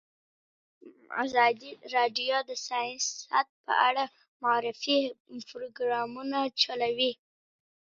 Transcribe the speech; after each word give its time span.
ازادي 1.23 1.71
راډیو 1.95 2.37
د 2.49 2.51
سیاست 2.67 3.47
په 3.65 3.73
اړه 3.87 4.03
د 4.09 4.13
معارفې 4.41 4.99
پروګرامونه 5.49 6.39
چلولي. 6.61 7.11